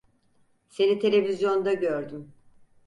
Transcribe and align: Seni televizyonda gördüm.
Seni 0.69 0.99
televizyonda 0.99 1.73
gördüm. 1.73 2.33